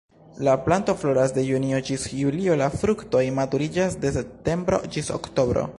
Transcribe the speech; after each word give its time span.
La 0.45 0.53
planto 0.67 0.93
floras 1.01 1.33
de 1.35 1.43
junio 1.49 1.81
ĝis 1.89 2.07
julio, 2.21 2.57
la 2.63 2.71
fruktoj 2.79 3.23
maturiĝas 3.43 4.01
de 4.07 4.15
septembro 4.19 4.83
ĝis 4.97 5.17
oktobro. 5.21 5.67